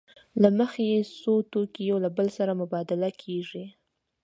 [0.41, 3.65] له مخې یې څو توکي یو له بل سره مبادله کېږي